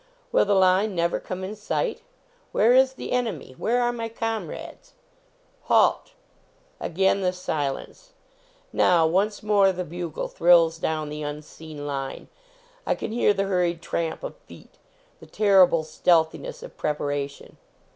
[0.31, 2.01] Will the line never come in sight?
[2.53, 3.53] Where is the enemy?
[3.55, 4.93] Where are my comrades?
[5.65, 6.13] "Halt!"
[6.79, 8.13] Again the silence.
[8.73, 12.29] Now, once more the bugle thrills down the unseen line.
[12.83, 14.79] I can hear the hurried tramp of feet;
[15.19, 17.57] the terrible stealthiness of preparation.